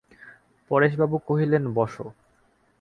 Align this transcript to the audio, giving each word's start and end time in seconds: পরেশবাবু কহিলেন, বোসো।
পরেশবাবু 0.71 1.17
কহিলেন, 1.27 1.63
বোসো। 1.73 2.05